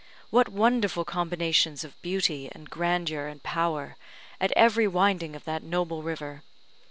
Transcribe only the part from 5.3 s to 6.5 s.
of that noble river!